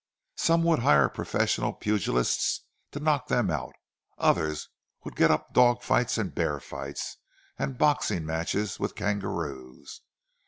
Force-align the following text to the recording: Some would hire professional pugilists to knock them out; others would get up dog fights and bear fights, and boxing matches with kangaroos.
Some 0.37 0.63
would 0.63 0.79
hire 0.79 1.09
professional 1.09 1.73
pugilists 1.73 2.65
to 2.89 2.99
knock 2.99 3.27
them 3.27 3.51
out; 3.51 3.75
others 4.17 4.67
would 5.03 5.15
get 5.15 5.29
up 5.29 5.53
dog 5.53 5.83
fights 5.83 6.17
and 6.17 6.33
bear 6.33 6.59
fights, 6.59 7.17
and 7.59 7.77
boxing 7.77 8.25
matches 8.25 8.79
with 8.79 8.95
kangaroos. 8.95 10.01